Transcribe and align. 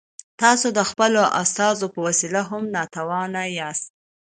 تاسو 0.41 0.67
د 0.77 0.79
خپلو 0.89 1.21
استازو 1.41 1.85
په 1.93 1.99
وسیله 2.07 2.41
هم 2.49 2.63
ناتوان 2.75 3.33
یاست. 3.57 3.87